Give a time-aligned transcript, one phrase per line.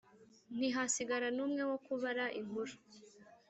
[0.57, 2.73] ntihasigara n'umwe wo kubara inkuru.